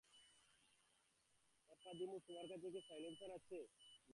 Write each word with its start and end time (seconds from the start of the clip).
Pappadimos, 1.69 2.21
তোমার 2.27 2.45
কাছে 2.47 2.67
কি 2.73 2.79
সাইলেন্সার 2.87 3.31
আছে? 3.37 3.59